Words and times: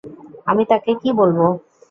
আমি 0.47 0.63
তাকে 0.71 0.91
কী 1.01 1.09
বলবো? 1.19 1.45